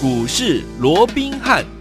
[0.00, 1.77] 股市罗宾汉。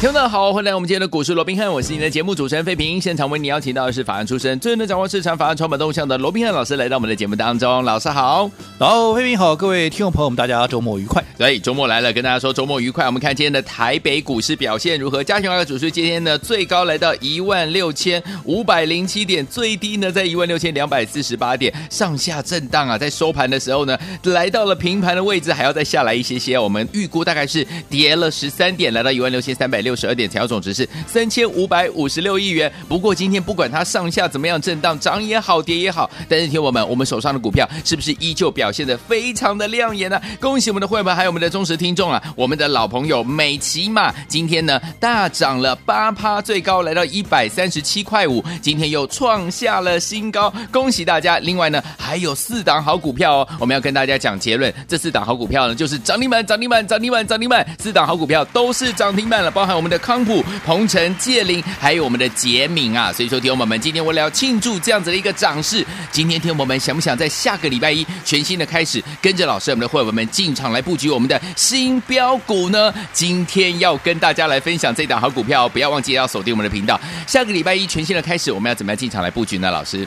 [0.00, 2.98] 听众们好，欢迎来到我们今天的股市罗宾汉，我是你的节目主持人费平。
[2.98, 7.84] 现场为你邀请到的是法案出身、最能掌握市场法案、传播动向的罗宾汉老师，来到我们的节目当中。
[7.84, 11.22] 老师好，然后费平好，各位听众朋友们，大家周末愉快。
[11.36, 13.04] 对，周末来了，跟大家说周末愉快。
[13.04, 15.22] 我们看今天的台北股市表现如何？
[15.22, 22.96] 加权二个指数今天呢，最高来到一万六千五百零七点，最低呢在一万六千两百四十八点，上下震荡啊。
[22.96, 26.58] 在收盘的时候呢，来到了平盘的位置，还要再下来一些些。
[26.58, 32.72] 我们预估大概是跌了十三点，来到一万六千三百六六十二点，成交总值是三千五百五十六亿元。
[32.88, 40.20] 不过今天不管它上下怎么样震荡，涨也好，跌也好，但是听我们，我们手上的股票是不是依旧表现得非常的亮眼呢？
[40.40, 42.22] 恭喜我们的会员，还有我们的忠实听众啊！
[42.36, 51.40] 我们的老朋友美琪玛今天呢大涨了八趴，最高来到一百三十七块五，今天又创下了新高，恭喜大家！
[51.40, 60.44] 另外呢还有四档好股票哦，我们要跟大家讲结论，这四档好股票呢就是涨停板、涨停板、涨停板、涨停板，四档好股票都是涨停板了，包含我们的康普。
[60.66, 72.92] 鹏程、界霖，还有我们的捷敏啊，所以说，听我们今天为了要庆祝这样子的一个涨势，今天听我们想不想在下个礼拜一全新的开始，跟着老师我们的会员们进场来布局我们的新标股呢？
[73.14, 77.00] 今天要跟大家来分享这档好股票，不要忘记要锁定我们的频道。
[77.26, 79.70] 下个礼拜一全新的开始，我们要怎么样进场来布局呢？
[79.70, 80.06] 老师？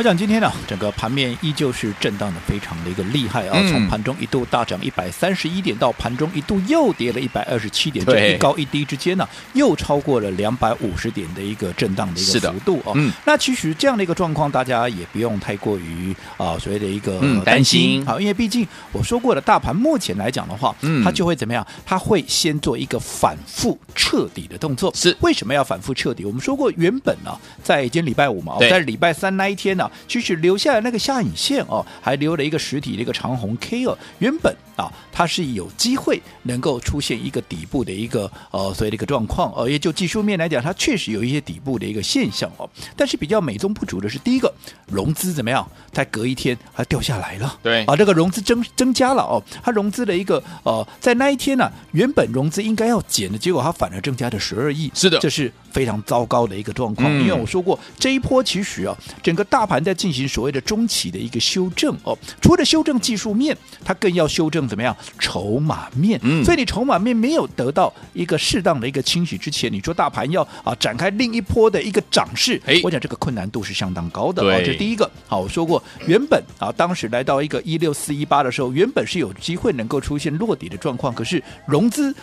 [0.00, 3.60] 我想今天呢，整个盘面依旧是震荡的非常的一个厉害啊！
[3.70, 12.96] 从盘中一度大涨一百三十一点，到盘中一度又跌了一百二十七点，这一高一低之间呢，又超过了两百五十点的一个震荡的一个幅度哦。
[13.26, 21.66] 那其实这样的一个状况，大家也不用太过于啊所谓的一个担心啊，因为毕竟我说过了，大盘目前来讲的话，嗯它就会怎么样？
[21.84, 24.90] 它会先做一个反复彻底的动作。
[24.94, 26.24] 是为什么要反复彻底？
[26.24, 29.89] 我们说过，原本呢，在今天礼拜五嘛，在礼拜三那一天呢。
[30.08, 42.68] 其实留下来那个下影线哦，还留了一个实体的一个长红 K 哦，原本啊它是有机会能够出现一个底部的一个呃所谓的一个状况哦，也就技术面来讲，它确实有一些底部的一个现象哦。
[42.96, 44.52] 但是比较美中不足的是，第一个
[44.86, 45.66] 融资怎么样？
[45.92, 57.08] 它隔一天还掉下来了，对啊，这个融资增增加了哦，它融资的一个呃在那一天呢、啊，原本融资应该要减的，结果它反而增加了十二亿，是的，这是非常糟糕的一个状况。
[57.10, 66.18] 嗯、因为我说过这一波其实啊，整个大盘在进行所谓的中期的一个修正哦，除了修正技术面，它更要修正怎么样筹码面。
[66.22, 74.42] 嗯，所以你筹码面没有得到一个适当的一个清洗之前，你说大盘要啊展开另一波的一个涨势，哎，我讲这个困难度是相当高的。
[74.42, 75.10] 哦，这第一个。
[75.26, 82.14] 好，我说过原本啊，当时来到一个一六四一八的时候，原本是有机会能够出现落底的状况，可是融资。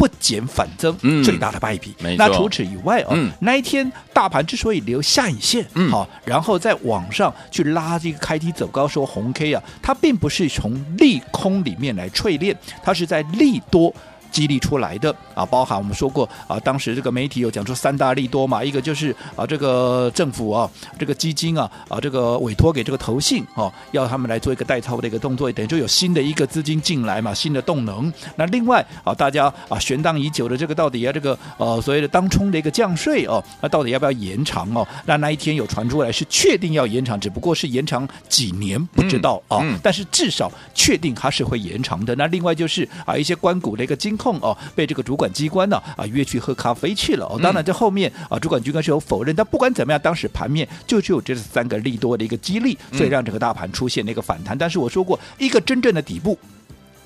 [0.00, 1.94] 不减反增，嗯、最大的败笔。
[2.16, 13.94] 那除此以外哦，嗯、那一天大盘之所以留下影线，好、嗯，然后在往上去拉这个开低走高说红 K 啊，它并不是从利空里面来淬炼，它是在利多。
[14.30, 28.12] 激励出来的啊，包含我们说过啊，当时这个媒体有讲出三大利多嘛，一个就是啊，这个政府啊，这个基金啊，啊，这个委托给这个投信哦，要他们来做一个代操的一个动作，等于就有新的一个资金进来嘛，新的动能。
[28.36, 34.86] 那另外啊，大家啊悬荡已久的这个到底要这个呃所谓的当冲的一个降税哦，那到底要不要延长哦？
[35.04, 42.14] 那那一天有传出来是确定要延长，只不过是延长几年不知道啊，嗯嗯、但是至少确定它是会延长的。
[42.14, 44.16] 那另外就是啊一些关谷的一个金。
[44.20, 47.40] 控哦，被这个主管机关呢啊约去喝咖啡去了哦。
[47.42, 54.56] 当然，这后面啊主管机关是有否认，但不管怎么样，当时盘面就只有这三个利多的一个激励，所以让整个大盘出现了一个反弹。
[54.56, 56.38] 但是我说过，一个真正的底部。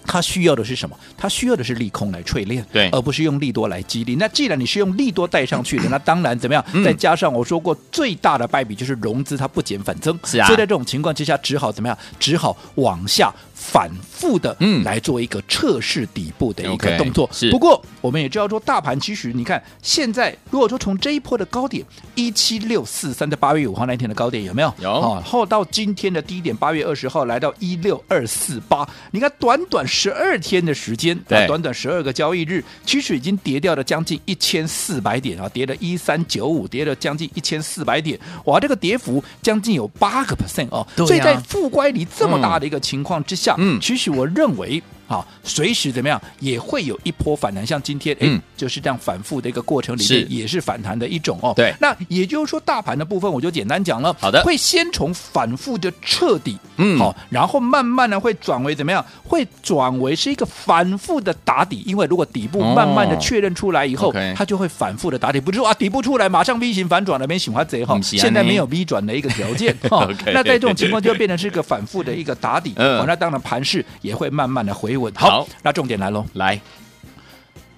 [0.06, 0.94] 它需要的是什么？
[1.16, 4.16] 它需要的是利空来淬炼，对，而不是用利多来激励。
[4.16, 6.62] 那既然你是用利多带上去的， 那当然怎么样？
[6.74, 10.46] 嗯、再加上我说过最大的败笔就是融资它不减反增，是啊。
[10.46, 11.96] 所以在这种情况之下，只好怎么样？
[12.20, 13.32] 只好往下
[13.70, 14.54] 反复的
[14.84, 17.28] 来做一个测试底部的一个动作。
[17.32, 17.50] 是。
[17.50, 24.74] 不过我们也知道说，大盘其实你看现在，如果说从这一波的高点一七六四三，在八月五号那天的高点有没有？
[24.80, 24.92] 有。
[24.92, 29.82] 啊，后到今天的低点，八月二十号来到一六二四八，你看短短。
[29.94, 44.82] 十二天的时间，啊，短短十二个交易日，其实已经跌掉了将近一千四百点啊，跌了一三九五，跌了将近一千四百点，哇，这个跌幅将近有八个 percent 哦，所以在负乖离这么大的一个情况之下，嗯，其实我认为。
[45.06, 51.52] 好，随时怎么样也会有一波反弹，像今天，哎、嗯，就是这样反复的一个过程里面，也是反弹的一种哦。
[51.54, 54.14] 对，那也就是说，大盘的部分我就简单讲了。
[54.18, 59.04] 好的，会先从反复的彻底，嗯，好，然后慢慢的会转为怎么样？
[59.22, 68.00] 会转为是一个反复的打底，因为如果底部慢慢的确认出来以后，哦、它就会反复的打底，不是说啊底部出来马上 V 型反转了，没喜欢贼哈。
[68.00, 70.08] 现在没有 V 转的一个条件 哈。
[70.26, 74.93] 那在这种情况就变成是一个反复的一个打底，嗯，那当然盘势也会慢慢的回。
[74.96, 75.14] 回稳。
[75.14, 75.28] 好。
[75.28, 76.60] 好，那重点来喽，来，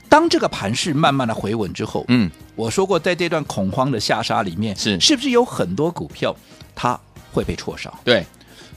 [0.08, 4.98] 当这个盘势慢慢的回稳之后，嗯，我说过，在这段恐慌的下杀里面，是。
[5.00, 6.34] 是不是有很多股票
[6.74, 6.98] 它
[7.32, 8.24] 会被错杀，对，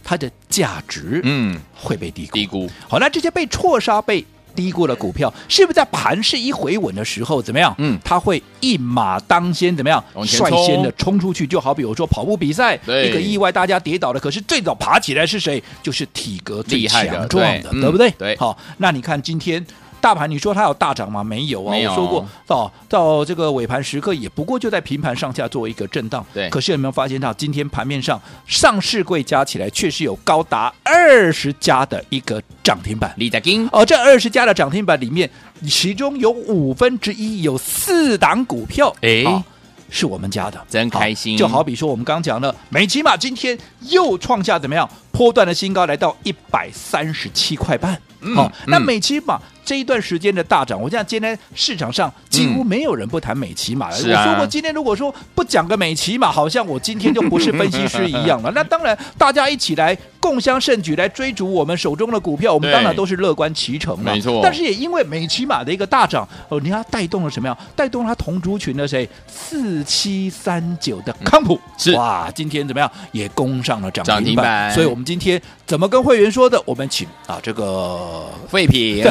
[0.03, 2.33] 它的价值嗯，会被低估。
[2.33, 4.25] 低估，好，那这些被错杀、被
[4.55, 7.73] 低估的股票，是不是在盘势一回稳的时候怎么样？
[7.77, 10.03] 嗯它会一马当先怎么样？
[10.25, 15.61] 率先的冲出去，就好比我说跑步比赛，对一个意外大家跌倒了，可是最早爬起来是谁？
[15.83, 18.09] 就是体格最强壮的，对嗯对不对？
[18.11, 19.65] 对好，那你看今天。
[19.99, 21.23] 大盘，你说它有大涨吗？
[21.23, 26.25] 没有啊，有我说过，到到这个尾盘时刻，也不过就在平盘上下做一个震荡。
[26.33, 33.13] 对可是有没有发现到，今天盘面上上市柜加起来，确实有高达二十家的一个涨停板。
[33.17, 35.29] 李在金，哦，这二十家的涨停板里面，
[35.67, 39.43] 其中有五分之一有四档股票，哎好
[39.91, 43.57] 是我们家的，真开心好就好比说，我们刚讲了美琪玛今天
[43.89, 47.99] 又创下怎么样波段的新高，来到一百三十七块半。
[48.21, 53.95] 嗯好，那嗯美琪玛这一段时间的大涨，我想今天市场上几乎没有人不谈美琪玛了。
[53.95, 58.51] 是啊我说过，今天如果说不讲个美琪马，好像我今天就不是分析师一样了。
[58.55, 64.11] 那当然，大家一起来共襄盛举，来追逐我们手中的股票，我们对当然都是乐观其成了。
[64.11, 67.55] 没错但是也因为美琪马的一个大涨，哦，你看它带动了什么样？
[67.75, 69.07] 带动了它同族群的谁？
[69.27, 72.91] 四七三九的康普、是哇，今天怎么样？
[73.11, 74.43] 也攻上了涨涨停板。
[74.43, 76.59] 停板所以我们今天怎么跟会员说的？
[76.65, 78.25] 我们请啊这个。
[78.47, 79.03] 废品，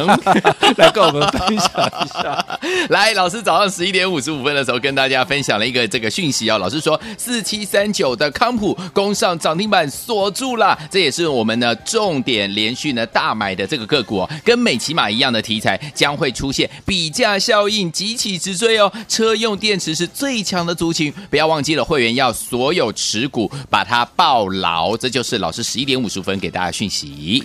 [0.76, 1.70] 来跟我们分享
[2.04, 2.58] 一下。
[2.90, 6.58] 来，老师早上十一点五十五分的时候跟大家分享了一个这个讯息哦。
[6.58, 18.92] 老师说，四七三九的康普攻上涨停板锁住了，这也是我们呢重点连续呢大买的这个个股哦，跟美琪马一样的题材将会出现比价效应，急起直追哦。
[19.08, 27.42] 车用电池是最强的族群，不要忘记了，会员要所有持股把它抱牢，这就是老师十一点五十分给大家讯息。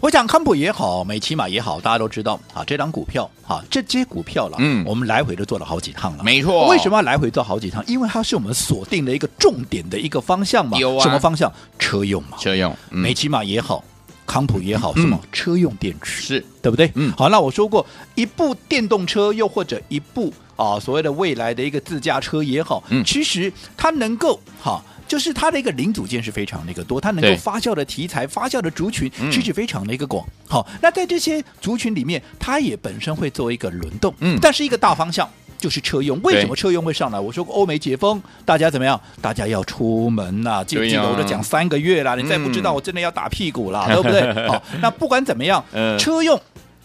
[0.00, 7.82] 我讲康普也好，美琪玛也好，大家都知道啊，这档股票啊，这些股票了，嗯我们来回都做了好几趟了，没错为什么要来回做好几趟？
[7.86, 10.78] 因为它是我们锁定的一个重点的一个方向嘛。
[10.78, 11.50] 有啊什么方向？
[11.78, 12.36] 车用嘛。
[12.38, 13.82] 车用，嗯美琪玛也好，
[14.26, 16.92] 康普也好，什么、车用电池是对不对？
[16.94, 17.84] 嗯好，那我说过，
[18.14, 24.82] 一部电动车又或者一部啊所谓的未来的一个自驾车也好，嗯其实它能够哈。
[25.06, 30.26] 就是它的一个零组件是非常的一个多，它能够发酵的题材、发酵的族群嗯其实非常的一个广。
[30.48, 36.20] 好，那在这些族群里面，它也本身会做一个轮动，嗯但是一个大方向就是车用。
[36.22, 37.18] 为什么车用会上来？
[37.20, 39.00] 我说过欧美解封，大家怎么样？
[39.22, 42.14] 大家要出门呐、记不记得我都讲三个月啦？
[42.14, 44.48] 你再不知道，嗯我真的要打屁股啦，对不对？
[44.48, 46.40] 好， 那不管怎么样，嗯车用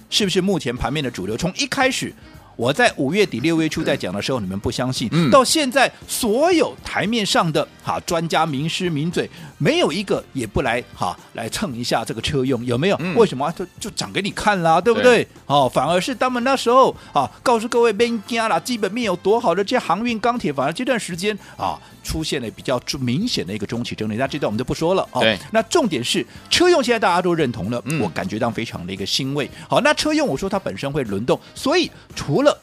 [0.09, 1.35] 是不是目前盘面的主流？
[1.35, 2.13] 从一开始。
[2.55, 12.97] 我在五月底六月初在讲的时候，你们不相信，嗯到现在所有台面上的哈专家名师名嘴，没有一个也不来哈来蹭一下这个车用，有没有？
[12.99, 15.27] 嗯为什么就就涨给你看啦，对不对？
[15.45, 24.15] 哦，反而是他们那时候啊，告诉各位别家啦，基本面有多好的这些航运、钢铁，反而这段时间啊出现了比较明显的一个中期整理。
[24.15, 25.21] 那这段我们就不说了哦。
[25.21, 29.49] 对那重点是车用现在大家都认同了，嗯我感觉到非常的一个欣慰。
[29.67, 32.57] 好，那车用我说它本身会轮动，所以除了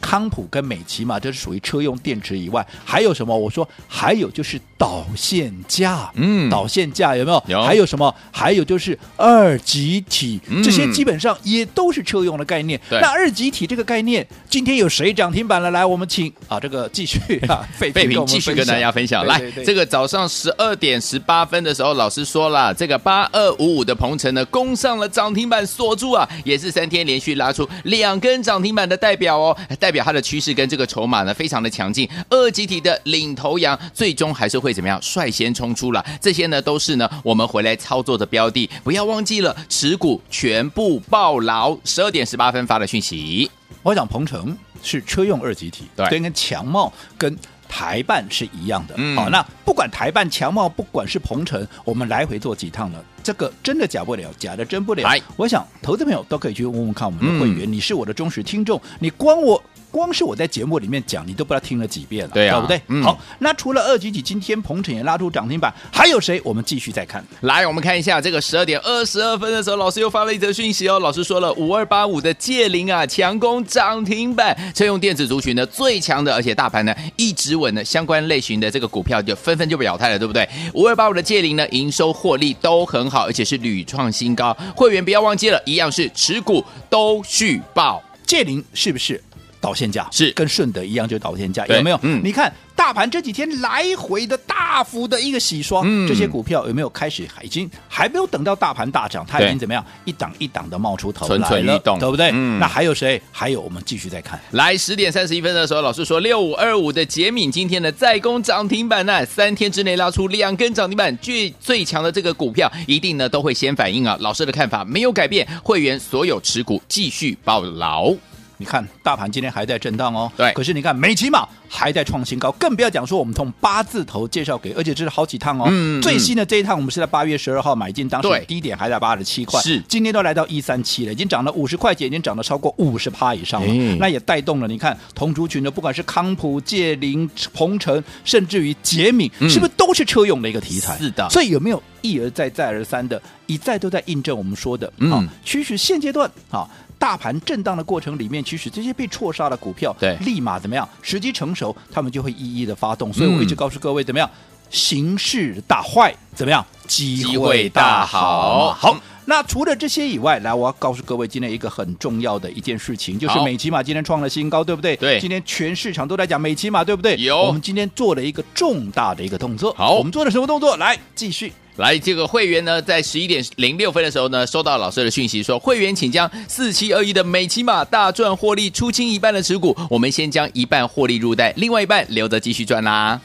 [0.00, 3.36] 康普跟美琪嘛，这是属于车用电池以外，还有什么？
[3.36, 7.42] 我说还有就是导线架，嗯导线架有没有？
[7.46, 8.12] 有还有什么？
[8.32, 12.80] 还有就是二极体，嗯这些基本上也都是车用的概念。
[12.90, 15.70] 对那二极体这个概念，今天有谁涨停板了？
[15.70, 17.18] 来，我们请啊，这个继续
[17.48, 19.24] 啊，费 费平继续跟大家分享。
[19.26, 32.08] 来，这个个早上十二点十八分的时候，老师说了，这个八二五五的鹏程呢，攻上了涨停板，锁住啊，也是三天连续拉出两根涨停板的代表哦，代表它的趋势跟这个筹码呢非常的强劲。
[32.28, 35.00] 二级体的领头羊，最终还是会怎么样？
[35.02, 36.04] 率先冲出了。
[36.20, 41.76] 这些呢都是呢我们回来操作的标的，不要忘记了持股全部抱牢。
[41.84, 43.50] 十二点十八分发的讯息，
[43.82, 47.36] 我想鹏程是车用二级体，对跟强茂跟
[47.68, 48.94] 台办是一样的。
[48.96, 55.20] 嗯好，那不管台办、强茂，不管是鹏程，我们来回做几趟呢，这个真的假不了，假的真不了来。
[55.36, 59.62] 我想投资朋友都可以去问问看我们的会员，嗯你是我的忠实听众，你光我。
[59.96, 62.78] 光是我在节目里面讲，你都不知道听了几遍了，对啊不对？
[62.88, 66.38] 嗯好，那除了二级几，今天鹏程也拉出涨停板，还有谁？
[66.44, 67.24] 我们继续再看。
[67.40, 70.98] 来，我们看一下这个十二点二十二分的时候，老师又发了一则讯息哦。
[70.98, 80.46] 老师说了，五二八五的界灵啊，强攻涨停板，车用电子族群呢最强的，而且大盘呢一直稳的相关类型的这个股票就纷纷就表态了，对不对？
[80.74, 84.54] 五二八五的界灵呢，营收获利都很好，而且是屡创新高。
[84.76, 88.02] 会员不要忘记了，一样是持股都续报。
[88.26, 89.22] 界灵是不是
[89.66, 90.06] 导线价？
[90.12, 91.98] 是跟顺德一样，就是导线价，有没有？
[92.02, 97.26] 嗯你看大大盘这几天来回的大幅的一个洗刷，嗯这些股票有没有开始？
[97.42, 99.84] 已经还没有等到大盘大涨，它已经怎么样？
[100.04, 102.30] 一档一档的冒出头来了，蠢蠢欲动对不对？
[102.32, 103.20] 嗯那还有谁？
[103.32, 104.40] 还有我们继续再看。
[104.52, 114.16] 来十点三十一分的时候，老师说六五二五的杰敏今天的再攻涨停板呢，三天之内拉出两根涨停板，最最强的这个股票一定呢都会先反应啊。
[114.20, 118.14] 老师的看法没有改变，会员所有持股继续抱牢。
[118.58, 120.30] 你看，大盘今天还在震荡哦。
[120.36, 125.66] 对可是你看，美琪玛还在创新高，更不要讲说我们从八字头介绍给，而且这是好几趟哦。
[125.68, 133.66] 嗯嗯最新的这一趟，我们是在八月十二号买进，当对时低点还在八十七块，是今天都来到一三七了，已经涨了五十块钱，已经涨了超过五十趴以上了。
[133.70, 140.96] 嗯那也带动了，你看同族群的，不管是康普、界林、鹏程，甚至于杰敏，嗯是不是都是车用的一个题材？
[140.96, 144.90] 是的所以有没有一而再、再而三的，一再都在印证我们说的？
[144.98, 146.66] 嗯啊其实现阶段啊。
[147.06, 150.88] 大盘震荡的过程里面，其实这些被错杀的股票，对立马怎么样？
[151.02, 153.12] 时机成熟，他们就会一一的发动。
[153.12, 154.28] 所以我一直告诉各位，怎么样？
[154.70, 156.66] 形势大坏，怎么样？
[156.88, 159.00] 机机会大好好。
[159.26, 164.96] 那除了这些以外，来，我要告诉各位，今天一个很重要的一件事情，就是美琪玛今天创了新高，对不对？
[164.96, 167.14] 对今天全市场都在讲美琪玛，对不对？
[167.18, 169.72] 有我们今天做了一个重大的一个动作。
[169.74, 170.76] 好我们做了什么动作？
[170.78, 171.52] 来，继续。
[171.76, 183.20] 来，这个会员呢，在十一点零六分的时候呢，收到老师的讯息说，会员请将四七二一的美琪玛大赚获利出清一半的持股，我们先将一半获利入袋，另外一半留着继续赚啦。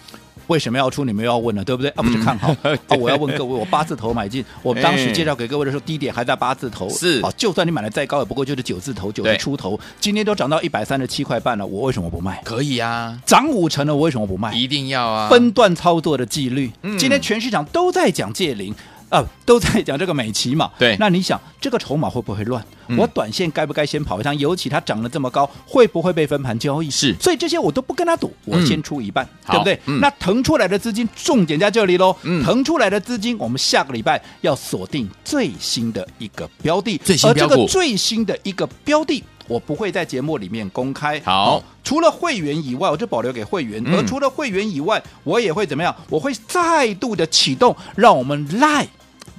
[0.52, 1.06] 为什么要出？
[1.06, 1.90] 你们又要问了，对不对？
[1.92, 2.96] 啊，不是看好、嗯 啊！
[3.00, 12.42] 我要问各位，我八字头买进， 我当时介绍给各位的时候，低点还在八字头，是啊，就算你买的再高，也不过就是九字头，九字出头，今天都涨到一百三十七块半了，我为什么不卖？
[12.44, 14.54] 可以啊，涨五成了，我为什么不卖？
[14.54, 18.76] 一定要啊，分段操作的纪律，嗯今天全市场都在讲借零。
[19.12, 22.66] 啊，都在讲这个美琪嘛，对那你想这个筹码会不会乱？
[22.88, 24.38] 嗯我短线该不该先跑一趟？
[24.38, 26.90] 尤其它涨得这么高，会不会被分盘交易？
[26.90, 29.80] 是所以这些我都不跟他赌，我先出一半，好对不对？
[29.86, 41.20] 嗯那腾出来的资金重点在这里喽，嗯腾出来的资金，我们下个礼拜要锁定最新的一个标的，最新标股而这个最新的一个标的，我不会在节目里面公开。
[41.22, 43.82] 好哦除了会员以外，我就保留给会员。
[43.86, 45.94] 嗯而除了会员以外，我也会怎么样？
[46.10, 48.88] 我会再度的启动，让我们 Line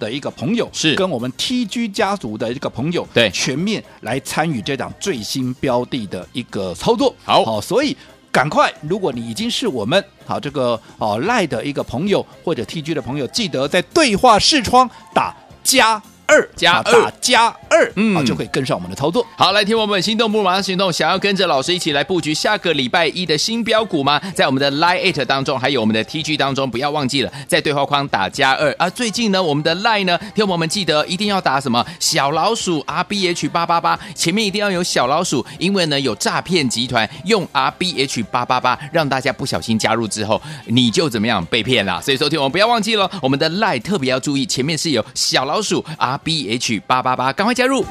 [0.03, 7.15] 的一个朋友是跟我们 TG 家族的一个朋友，对全面来参与这档最新标的的一个操作。
[7.25, 7.97] 好好，所以。
[8.33, 8.73] 赶快！
[8.81, 19.27] 如果你已经是我们好这个哦赖的一个朋友或者 TG 的朋友，记得在对话视窗打加二啊加二加二，嗯啊就可以跟上我们的操作。
[19.37, 24.21] 好，来听我们心动不马上行动，想要跟着老师一起来布局下个礼拜一的新标股吗？
[24.35, 28.89] 在我们的 Line Eight 当中，还有我们的 TG 当中，不要忘记了在对话框打加二啊。
[28.89, 42.01] 最近呢，我们的 Line 呢，听我们记得一定要打什么小老鼠 R B H 八八八，前面一定要有小老鼠，因为呢有诈骗集团用 R B H 八八八让大家不小心加入之后，你就怎么样被骗了。
[42.03, 45.85] 所以说听我们不要忘记了，我们的 Line 特别要注意，前面是有小老鼠
[46.19, 47.85] B H 八八八，赶快加入。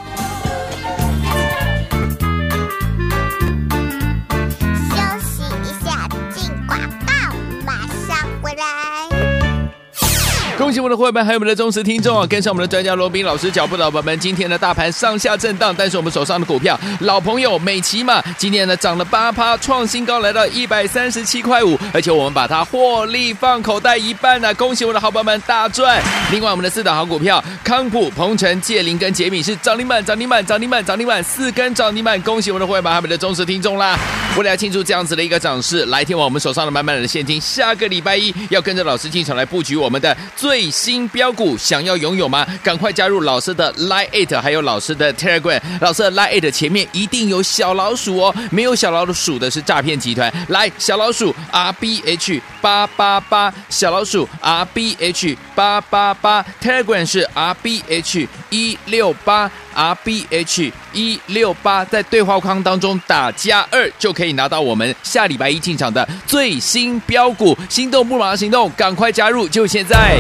[10.62, 12.24] 恭喜我们的会员们，还有我们的忠实听众啊！
[12.27, 26.00] 跟上我们的专家罗宾老师脚步的伙伴们，今天的大盘上下震荡，但是我们手上的股票老朋友美琪玛今天呢涨了八趴，创新高来到一百三十七块五，而且我们把它获利放口袋一半呢、恭喜我们的好朋友们大赚！
[26.32, 32.22] 另外我们的四档好股票康普、鹏程、界林跟杰米是涨停板、涨停板、涨停板、涨停板，四根涨停板！
[32.22, 33.98] 恭喜我们的会员们，还有我们的忠实听众啦！
[34.38, 42.46] 为了要庆祝这样子的一个涨势，来听完我们手上的满满的现金，下个礼拜一要跟着老师进场来布局我们的最最新标股，想要拥有吗？
[42.62, 45.58] 赶快加入老师的 Line Eight，还有老师的 Telegram。
[45.79, 50.29] 老师的 Line Eight 前面一定有小老鼠哦，没有小老鼠的是诈骗集团。
[50.50, 59.50] 来，小老鼠 R B H 八八八，小老鼠 R B H 八八八，Telegram 是 R B H 一六八。
[59.74, 67.58] R B H 一六八，在对话框当中打加二，就可以拿到我们下礼拜一进场的最新标股。
[67.70, 70.18] 心动不马上行动，赶快加入，就现在！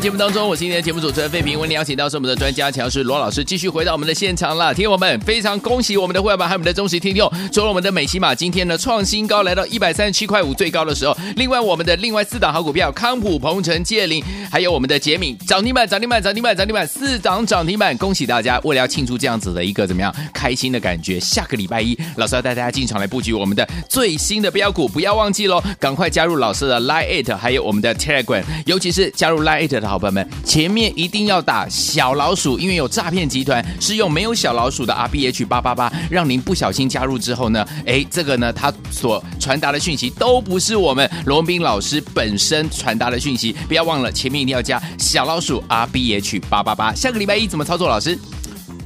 [0.00, 1.58] 节目当中，我是今天的节目主持人费平。
[1.58, 4.72] 为你邀请到是我们的专家强势罗老师，继续回到我们的现场了。
[4.72, 11.16] 听友们，非常恭喜我们的会员们还有我们的忠实听众，除了我们的美琪玛今天呢创新高，来到一百三十七块五最高的时候。
[11.34, 18.60] 另外，我们的另外四档好股票，康普、鹏程、界林，还有我们的杰敏，涨停板、涨停板、涨停板、涨停板，四档涨停板，恭喜大家！
[18.60, 29.98] 为了要庆祝这样子的一个怎么样开心的感觉，下个礼拜一，老师要带大家进场来布局我们的最新的标股，不要忘记喽，赶快加入老师的 Line It，还有我们的 Telegram，尤其是加入 Line It 的好。
[29.98, 46.94] 朋友们，前面一定要打小老鼠，因为有诈骗集团是用没有小老鼠的 R B H 八八八，让您不小心加入之后呢，哎，这个呢，他所传达的讯息都不是我们罗文斌老师本身传达的讯息，不要忘了前面一定要加小老鼠 R B H 八八八。
[46.94, 47.88] 下个礼拜一怎么操作？
[47.88, 48.16] 老师？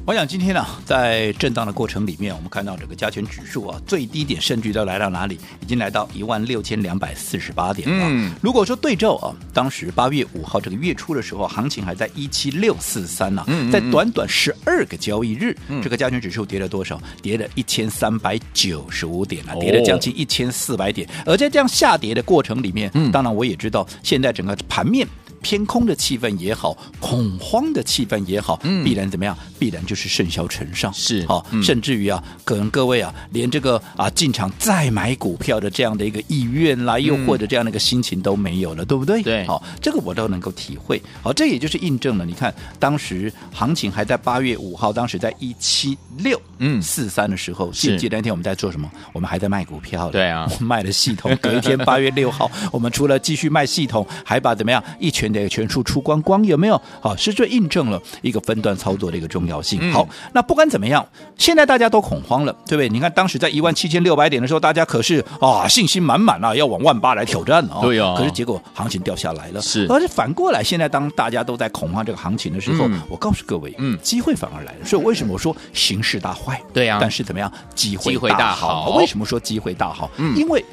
[0.04, 5.38] 我想今天呢、啊，在震荡的过程里面，我们看到这个加权指数啊，最低点甚至都来到哪里？
[5.60, 8.04] 已经来到一万六千两百四十八点了。
[8.08, 17.00] 嗯，如果说对照啊，当时八月五号这个月初的时候，行情还在一七六四三呢，在短短十二个交易日，嗯、这个加权指数跌了多少？
[17.22, 21.08] 跌了一千三百九十五点啊，跌了将近一千四百点。
[21.24, 25.06] 而在这样下跌的过程里面，嗯，当然我也知道，现在整个盘面。
[25.42, 29.36] 偏空的气氛也好，恐慌的气氛也好，嗯、必然怎么样？
[29.58, 39.22] 必然就是盛嚣尘上，是好、哦，嗯、甚至于啊，可能各位啊，连这个啊进场再买股票的这样的一个意愿啦，又或者这样的一个心情都没有了，嗯、对不对？
[39.22, 41.00] 对，好、哦，这个我都能够体会。
[41.22, 48.88] 好、哦，这也就是印证了，你看当时行情还在八月五号，当时在一七六嗯四三的时候，记不记得那天我们在做什么？
[49.12, 51.36] 我们还在卖股票的，对啊， 我卖了系统。
[51.40, 55.31] 隔一天八月六号，我们除了继续卖系统，还把怎么样一拳。
[55.32, 56.80] 的全数出光光有没有？
[57.00, 59.92] 好，是这印证了一个分段操作的一个重要性。
[59.92, 62.88] 好，那不管怎么样，现在大家都恐慌了，对不对？
[62.88, 67.80] 你看当时在一万七千六百点的时候，大家可是啊信心满满啊，要往万八来挑战啊。
[67.80, 68.14] 对啊。
[68.16, 69.60] 可是结果行情掉下来了。
[69.60, 69.86] 是。
[69.88, 74.84] 而是反过来，现在当大家都在恐慌这个行情的时候，我告诉各位，嗯，机会反而来了。
[74.84, 76.60] 所以为什么我说形势大坏？
[76.72, 76.98] 对呀。
[77.00, 77.50] 但是怎么样？
[77.74, 78.90] 机会大好。
[78.96, 80.10] 为什么说机会大好？
[80.18, 80.64] 嗯，因为。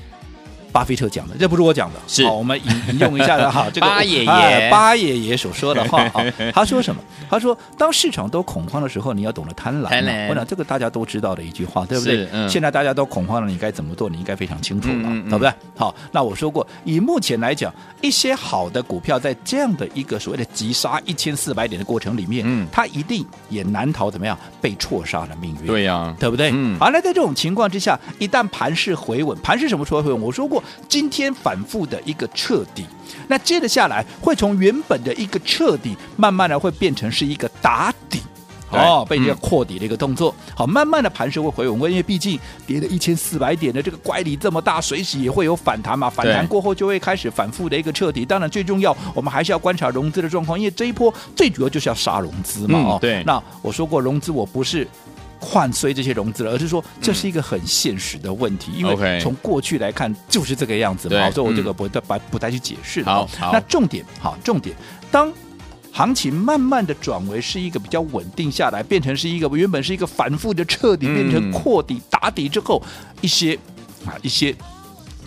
[0.71, 7.01] 巴菲特讲的，这不是我讲的，是好，我们引引用一下的哈， 这个巴爷爷巴爷爷所说的话哈， 他说什么？
[7.29, 10.27] 他说，当市场都恐慌的时候，你要懂得贪婪。
[10.29, 12.27] 我想这个大家都知道的一句话，对不对？
[12.49, 14.09] 现在大家都恐慌了，你该怎么做？
[14.09, 15.51] 你应该非常清楚了，对不对？
[15.75, 25.67] 好，那我说过，以目前来讲，一些好的股票在这样的一个所谓的急杀一千四百点的过程里面，嗯，它一定也难逃怎么样被错杀的命运。
[25.67, 26.49] 对呀，对不对？
[26.53, 26.77] 嗯。
[26.79, 30.21] 好，那在这种情况之下，一旦盘势回稳，盘势什么时候回稳？
[30.21, 30.58] 我说过。
[30.87, 32.85] 今天反复的一个彻底，
[33.27, 38.21] 那接着下来会从原本的一个彻底，慢慢的会变成是一个打底，
[38.71, 48.23] 对哦，被这个扩底的一个动作，嗯、好，慢慢的盘势会回稳，因为毕竟跌了一千四百点的这个乖离这么大，随时也会有反弹嘛，反弹过后就会开始反复的一个彻底。
[48.25, 53.23] 当然最重要，我们还是要观察融资的状况，因为这一波最主要就是要杀融资嘛，哦、嗯，对。
[53.23, 54.87] 那我说过融资，我不是。
[55.39, 63.25] 换衰这些融资了，而是说这是一个很现实的问题，嗯、因为从过去来看就是这个样子嘛，所以我这个不再不、嗯、不再去解释了。
[63.37, 64.75] 好，那重点好，重点，
[65.09, 65.31] 当
[65.91, 72.81] 行情慢慢的转为是一个比较稳定下来，变成是一个原本是一个反复的彻底，变成扩底打底之后，
[73.21, 73.55] 一些
[74.05, 74.55] 啊一些。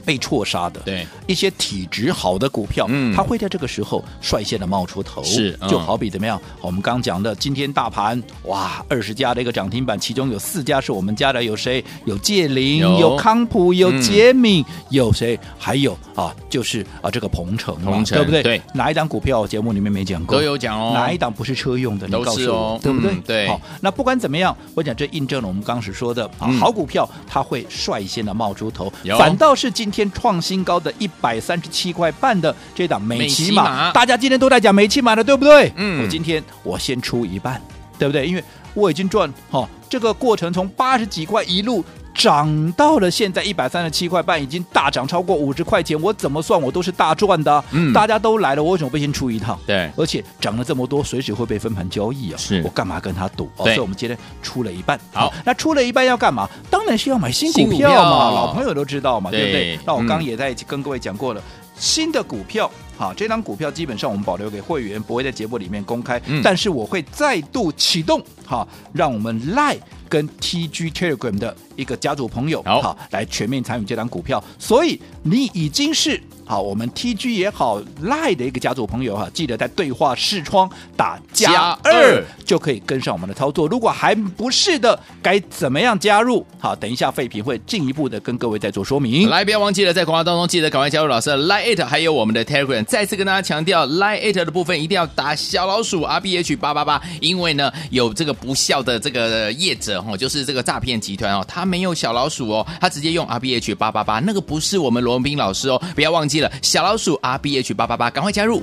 [0.04, 6.40] 被错杀的，对一些体质好的股票，嗯，它会在这个时候率先的冒出头，是，就好比怎么样？
[6.60, 11.84] 我们刚讲的，今天大盘哇，二十家的一个涨停板，其中有四家是我们家的，有谁？
[12.04, 15.38] 有界林，有康普，有杰敏，有谁？
[15.56, 18.42] 还有啊，就是啊，这个鹏程，鹏程，对不对？
[18.42, 20.36] 对，哪一档股票节目里面没讲过？
[20.36, 20.92] 都有讲哦。
[20.94, 22.08] 哪一档不是车用的？
[22.08, 23.14] 你告诉我，对不对？
[23.24, 23.46] 对。
[23.46, 29.91] 好，那不管怎么样，我讲这印证了我们当时说的啊，好股票它会率先的冒出头，反倒是今。
[29.92, 35.70] 天创新高的一百三十七块半的这档美琪马，大家今天都在讲美骑马的，对不对？
[35.76, 37.60] 嗯，我今天我先出一半，
[37.98, 38.26] 对不对？
[38.26, 41.84] 因为我已经赚哈、哦，这个过程从八十几块一路。
[42.14, 46.00] 涨到了现在一百三十七块半，已经大涨超过五十块钱。
[46.00, 47.64] 我怎么算我都是大赚的。
[47.70, 49.58] 嗯，大家都来了，我为什么不先出一趟？
[49.66, 52.36] 对，而且涨了这么多，随时会被分盘交易啊。
[52.36, 53.50] 是我干嘛跟他赌？
[53.56, 54.98] 对所以我们今天出了一半。
[55.12, 56.48] 好，那出了一半要干嘛？
[56.70, 57.94] 当然是要买新股票嘛。
[57.94, 59.78] 票老朋友都知道嘛，对，对不对？
[59.86, 61.44] 那我刚刚也在跟各位讲过了，嗯、
[61.76, 66.20] 新的股票，好，这张股票基本上我们保留给会员，不会在节目里面公开。
[66.26, 69.76] 嗯、但是我会再度启动，好，让我们赖。
[70.12, 76.20] 跟 TG Telegram 的一个家族朋友好，好来全面参与这档股票，所以你已经是
[76.52, 83.66] 好，我们 TG 也好，Line 的一个家族朋友哈，记得在对话视窗打加二就可以跟上我们的操作。
[83.66, 86.44] 如果还不是的，该怎么样加入？
[86.60, 89.30] 好，等一下废品会进一步的跟各位再做说明。
[89.30, 92.84] 来，不要忘记了，在广告当中记得赶快加入老师的 Line It，还有我们的 Telegram。
[92.84, 108.62] 再次跟大家强调，Line It 的部分一定要打小老鼠 R B H 八八八，因为呢有这个不孝的这个业者哦，就是这个诈骗集团哦，他没有小老鼠哦，他直接用 R B H 八八八，那个不是我们罗文斌老师哦，不要忘记小老鼠 R B H 八八八，赶快加入。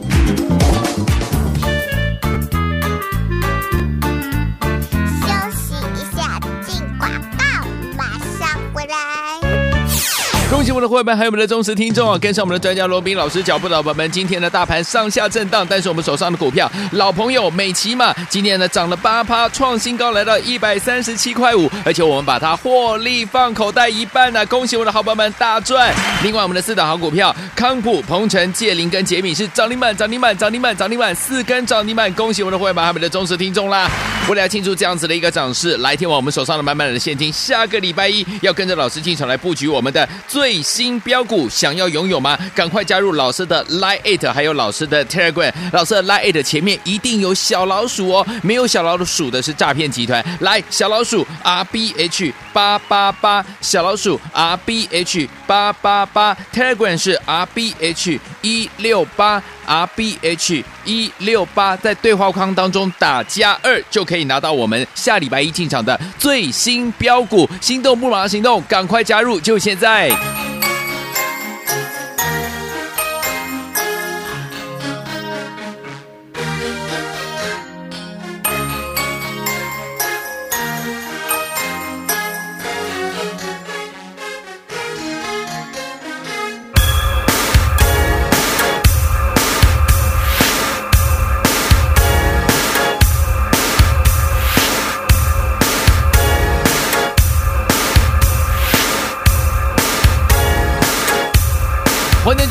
[10.74, 12.18] 我的伙伴，还有我们的忠实听众啊！
[12.18, 25.94] 跟上我们的专家罗宾老师脚步的伙伴们，今天的大盘上下震荡，但是我们手上的股票，老朋友美琪玛今天呢涨了八趴，创新高来到一百三十七块五，而且我们把它获利放口袋一半呢、恭喜我的好朋友们大赚！
[26.24, 32.14] 另外我们的四档好股票，康普、鹏程、界林跟杰米是涨停板、涨停板、涨停板、涨停板，四根涨停板！
[32.14, 33.90] 恭喜我们的伙伴们，还有我们的忠实听众啦！
[34.28, 40.59] 为了要庆祝这样子的一个涨势，来听完我们手上的满满的现金，下个礼拜一要跟着老师进场来布局我们的最。
[40.62, 42.38] 新标股想要拥有吗？
[42.56, 45.52] 赶快加入老师的 Line Eight，还有老师的 Telegram。
[45.72, 50.24] 老师的 Line Eight 前面一定有小老鼠哦，没有小老鼠的是诈骗集团。
[50.42, 60.18] 来，小老鼠 R B H 八八八，小老鼠 R B H 八八八，Telegram 是 R B H 一六八 R B
[60.24, 67.48] H 一六八，在对话框当中打加二就可以拿到我们下礼拜一进场的最新标股。
[67.62, 70.10] 心动不马上行动，赶快加入，就现在！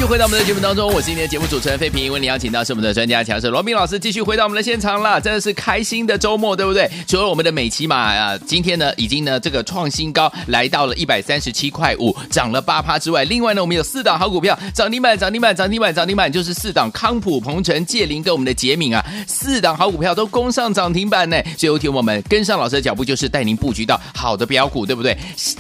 [0.09, 2.11] 回到我们的节目当中，我是今天的节目主持人费平。
[2.11, 5.21] 为你邀请到是我们的专家强势罗宾老师，继续回到我们的现场了。
[5.21, 6.91] 真的是开心的周末，对不对？
[7.07, 21.37] 除了我们的美琪玛啊，今天呢已经呢这个创新高，来到了一百三十七块五，涨了八趴之外，另外呢我们有四档好股票涨停板，涨停板，涨停板，涨停板，就是四档康普、鹏程、界林跟我们的杰敏啊，四档好股票都攻上涨停板呢。
[21.59, 25.15] 所以有请我们跟上老师的脚步，就是带您布局到好的标股，对不对？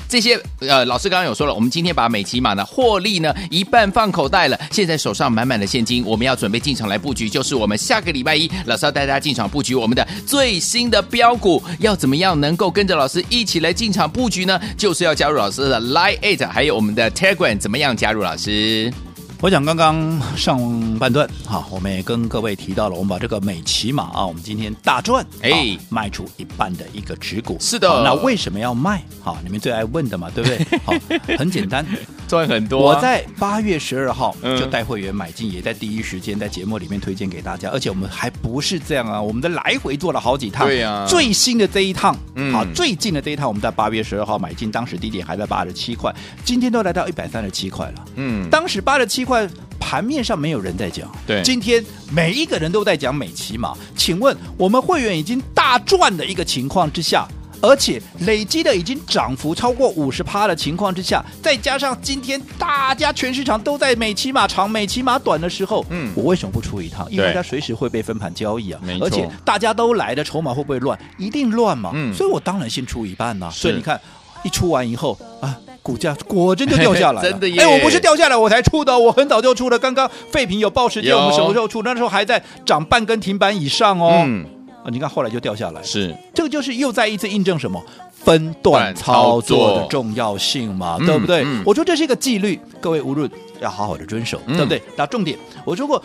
[0.08, 4.08] 这些呃老师刚刚有说了，我们今天把美琪玛呢获利呢一半放。
[4.11, 14.61] 口袋了，现在手上满满的现金，我们要准备进场来布局，就是我们下个礼拜一，老师要带大家进场布局我们的最新的标股，要怎么样能够跟着老师一起来进场布局呢？
[14.77, 18.92] 就是要加入老师的 Line Eight，还有我们的 Telegram，怎么样加入老师？
[19.40, 20.59] 我想刚刚上
[20.98, 27.57] 半段哈，我们也跟各位提到了，我们把这个美骑马啊，我们今天大赚，哎，卖出一半的一个持股。
[27.61, 29.01] 是的，那为什么要卖？
[29.22, 30.66] 好，你们最爱问的嘛，对不对？
[30.85, 30.92] 好，
[31.38, 31.87] 很简单，
[32.29, 32.95] 赚很多、啊。
[32.95, 40.67] 我在八月十二号就带会员买进，嗯、也在第一时间在节目里面推荐给大家，而且我们还不是这样啊，我们的来回做了好几趟。
[40.67, 46.14] 对呀、啊，最新的这一趟，嗯、好，最近的这一趟，我们在八月十二号买进，当时低点还在八十七块，
[46.45, 48.05] 今天都来到一百三十七块了。
[48.17, 49.49] 嗯，当时八十七块。
[49.81, 53.73] 盘面上没有人在讲，对，今天每一个人都在讲美琪玛。
[53.97, 57.27] 请问我们会员已经大赚的一个情况之下，
[57.61, 67.07] 而且累积的已经涨幅超过五十趴的情况之下，再加上今天大家全市场都在美期码长、美期码短的时候，嗯，我为什么不出一趟？
[67.11, 68.81] 因为它随时会被分盘交易啊。
[69.01, 70.99] 而且大家都来的筹码会不会乱？
[71.18, 73.51] 一定乱嘛，嗯，所以我当然先出一半呐、啊。
[73.51, 74.01] 所以你看，
[74.42, 75.57] 一出完以后啊。
[75.81, 77.62] 股价果真就掉下来了， 真的耶！
[77.62, 79.79] 哎，我不是掉下来我才出的，我很早就出了。
[79.79, 81.83] 刚刚废品有报时间，我们什么时候出？
[81.83, 84.23] 那时候还在涨半根停板以上哦。
[84.27, 84.44] 嗯，
[84.85, 91.43] 啊，你看后来就掉下来，是这个就是又再一次印证什么分段操作的重要性嘛，对不对？
[91.43, 94.83] 嗯嗯、我说这是一个纪律，各位无论要好好的遵守，嗯、对不对？
[94.97, 96.03] 那重点，我说过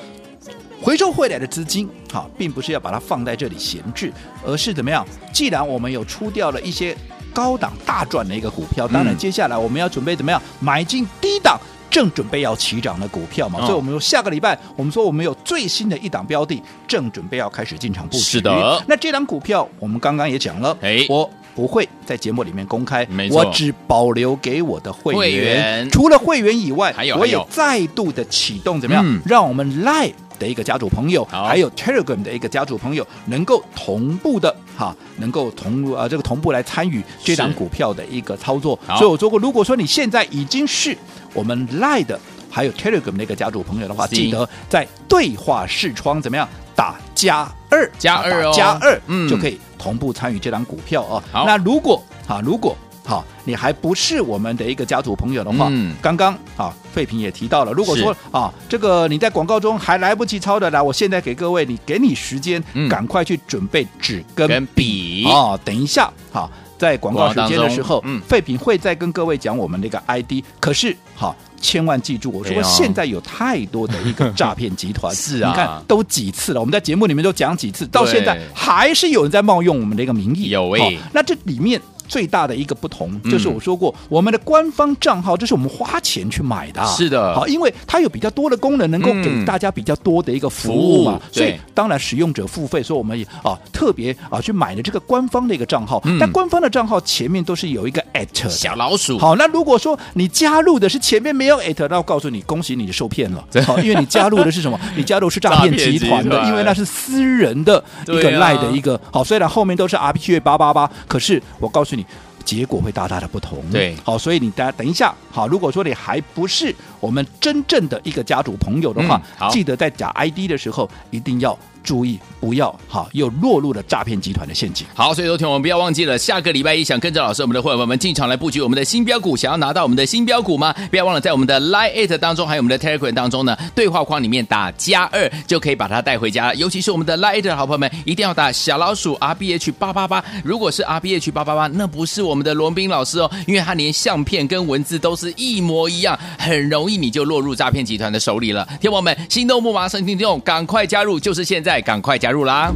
[0.81, 4.11] 回收回来的资金，哈，并不是要把它放在这里闲置，
[4.45, 5.05] 而是怎么样？
[5.31, 6.95] 既然我们有出掉了一些。
[7.35, 11.59] 高档大赚的一个股票，当然接下来我们要准备怎么样买进低档
[11.93, 13.59] 正准备要起涨的股票嘛？
[13.59, 18.23] 所以，我们说下个礼拜，我们说我们有最新的一档标的，正准备要开始进场布局。
[18.23, 25.87] 是的，那这档股票我们刚刚也讲了，哎，我不会在节目里面公开，没，我只保留给我的会员。
[25.91, 38.77] 除了会员以外，还有，我也再度的启动怎么样，让我们 Live 的一个家族朋友，还有 Telegram 的一个家族朋友，能够同步的哈，能够同啊这个同步来参与这档股票的一个操作。
[38.97, 40.97] 所以我说过，如果说你现在已经是
[41.33, 42.19] 我们 Line 的
[42.49, 48.53] 还有 Telegram 那个家族朋友的话，是记得在对话视窗怎么样打加二加二哦。
[48.55, 49.27] 加二，嗯。
[49.27, 51.23] 就可以同步参与这档股票哦。
[51.31, 51.45] 好。
[51.45, 55.95] 那如果啊，如果好，你还不是我们的一个家族朋友的话，嗯。
[56.01, 62.87] 刚刚啊，费平也提到了，如果说啊，这个你在广告中还来不及抄的来，我现在给各位，你给你时间，嗯。
[62.87, 65.25] 赶快去准备纸跟跟笔。
[65.25, 66.49] 哦，等一下，好。
[66.83, 70.43] 在广告时间的时候，嗯废品会再跟各位讲我们那个 ID。
[70.59, 80.49] 可是，好，千万记住，我说现在有太多的一个诈骗集团， 是啊你看都几次了，我们在节目里面都讲几次，到现在还是有人在冒用我们的一个名义。
[80.49, 81.79] 有欸好那这里面。
[82.13, 83.31] 最大的一个不同嗯。
[83.31, 87.33] 就是我说过，我们的官方账号这是我们花钱去买的啊，是的。
[87.33, 89.23] 好，因为它有比较多的功能，能够嗯。
[89.23, 91.19] 给大家比较多的一个服务嘛。
[91.31, 95.99] 所以当然使用者付费，所以我们也啊特别啊去买了这个官方的一个账号。
[96.05, 103.43] 嗯，但官方的账号前面都是有一个 at 小老鼠，好，那如果说你加入的是前面没有 at，那我告诉你，恭喜你受骗了。
[103.65, 104.79] 好，因为你加入的是什么？
[104.95, 108.99] 你加入是诈骗集团的，因为那是私人的一个赖的一个。
[109.11, 112.02] 好，虽然后面都是 RPG 八八八，可是我告诉你。
[112.45, 113.95] 结果会大大的不同，对。
[114.03, 124.87] 好，所以你大家等一下，好，如果说你还不是我们真正的一个家族朋友的话，嗯记得在假 ID 的时候一定要注意，不要好又落入了诈骗集团的陷阱。
[124.93, 130.73] 好，所以昨天我们不要忘记了，下个礼拜一想跟着老师我们的会员们进场来布局我们的新标股，想要拿到我们的新标股吗？
[130.89, 136.55] 不要忘了在我们的 Line Eight 当中，还有我们的 Telegram 当中呢，对话框里面打加二就可以把它带回家了。
[136.55, 140.23] 尤其是我们的 Line Eight 好朋友们，一定要打小老鼠 R B H 八八八。
[140.43, 148.67] 如果是 R B H 八八八，那不是我们的罗宾老师哦，因为他连相片跟文字都是一模一样，很容易你就落入诈骗集团的手里了。
[148.79, 152.71] 天王们，心动不马上听众，赶快加入，就是现在，赶快加入啦！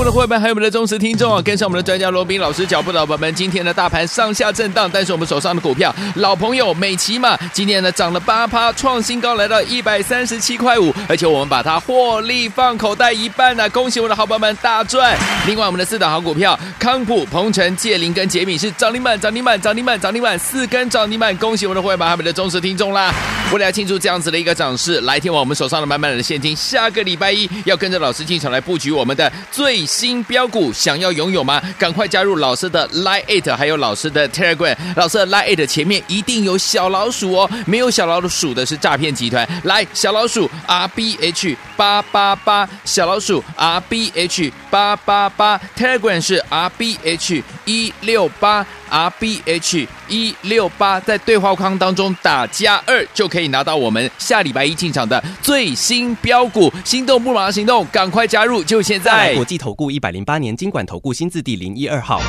[0.00, 1.42] 我的伙伴，还有我们的忠实听众啊！
[1.42, 15.14] 跟上我们的专家罗宾老师脚步的伙伴们，今天的大盘上下震荡，但是我们手上的股票，老朋友美琪嘛，今天呢涨了八趴，创新高来到一百三十七块五，而且我们把它获利放口袋一半呢、恭喜我们的好朋友们大赚！
[15.46, 23.12] 另外我们的四档好股票，康普、鹏程、界林跟杰米是涨停板、涨停板、涨停板、涨停板，四根涨停板，恭喜我们的伙伴，还有我们的忠实听众啦！
[23.52, 31.60] 为了庆祝这样子的一个涨势，来天王我们手上的满满的现金，下个礼拜一要跟着老师进场来布局我们的最新标股，想要拥有吗？
[31.76, 34.76] 赶快加入老师的 Line Eight，还有老师的 Telegram。
[34.94, 39.46] 老师的 Line Eight 前面一定有小老鼠哦，没有小老鼠的是诈骗集团。
[39.64, 48.64] 来，小老鼠 R B H 八八八，小老鼠 R B H 八八八，Telegram 是 R B H 一六八。
[48.90, 56.70] R B H 一六八，在对话框当中打加二，就可以拿到我们下礼拜一进场的最新标股。
[56.84, 59.34] 心动不马上行动，赶快加入，就现在！
[59.34, 62.20] 国际投顾一百零八年经管投顾新字第零一二号。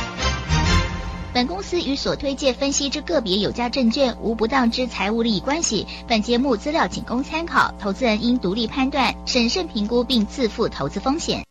[1.34, 5.86] 本公司与所推介分析之个别有价证券无不当之财务利益关系。
[6.06, 11.42] 本节目资料仅供参考，投资人应独立判断、审慎评估并自负投资风险。